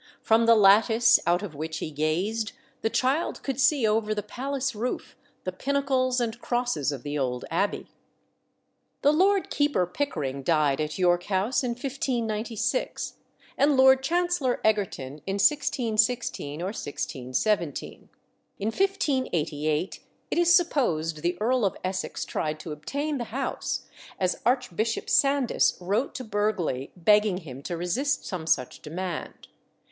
[0.23, 4.73] From the lattice out of which he gazed, the child could see over the palace
[4.73, 7.85] roof the pinnacles and crosses of the old abbey."
[9.03, 13.13] The Lord Keeper Pickering died at York House in 1596,
[13.55, 18.09] and Lord Chancellor Egerton in 1616 or 1617.
[18.57, 19.99] In 1588
[20.31, 23.83] it is supposed the Earl of Essex tried to obtain the house,
[24.19, 29.47] as Archbishop Sandys wrote to Burghley begging him to resist some such demand.